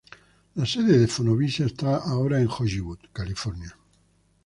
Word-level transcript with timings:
La 0.55 0.65
sede 0.65 0.97
de 0.97 1.07
Fonovisa 1.07 1.63
esta 1.63 1.97
ahora 1.97 2.41
en 2.41 2.49
Hollywood, 2.49 2.97
California. 3.13 3.77